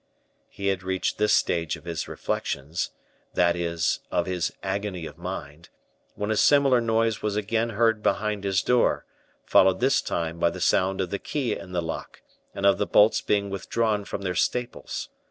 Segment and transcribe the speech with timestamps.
[0.49, 2.89] He had reached this stage of his reflections,
[3.35, 5.69] that is, of his agony of mind,
[6.15, 9.05] when a similar noise was again heard behind his door,
[9.45, 12.23] followed this time by the sound of the key in the lock,
[12.55, 15.09] and of the bolts being withdrawn from their staples.